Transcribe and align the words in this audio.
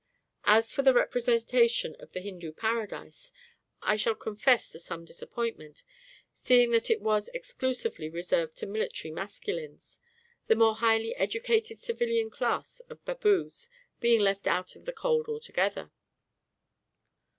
As 0.47 0.71
for 0.71 0.81
the 0.81 0.95
representation 0.95 1.95
of 1.99 2.11
the 2.11 2.21
Hindu 2.21 2.53
Paradise, 2.53 3.31
I 3.83 3.95
shall 3.97 4.15
confess 4.15 4.67
to 4.71 4.79
some 4.79 5.05
disappointment, 5.05 5.83
seeing 6.33 6.71
that 6.71 6.89
it 6.89 7.01
was 7.03 7.27
exclusively 7.35 8.09
reserved 8.09 8.57
to 8.57 8.65
military 8.65 9.11
masculines 9.11 9.99
the 10.47 10.55
more 10.55 10.73
highly 10.77 11.15
educated 11.17 11.77
civilian 11.77 12.31
class 12.31 12.79
of 12.89 13.05
Baboos 13.05 13.69
being 13.99 14.21
left 14.21 14.47
out 14.47 14.75
of 14.75 14.85
the 14.85 14.91
cold 14.93 15.27
altogether! 15.27 15.91